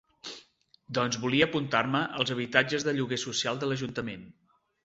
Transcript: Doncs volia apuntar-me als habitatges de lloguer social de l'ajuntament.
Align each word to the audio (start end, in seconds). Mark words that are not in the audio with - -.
Doncs 0.97 1.17
volia 1.25 1.49
apuntar-me 1.51 2.01
als 2.21 2.33
habitatges 2.37 2.89
de 2.89 2.97
lloguer 3.01 3.23
social 3.29 3.61
de 3.65 3.71
l'ajuntament. 3.71 4.27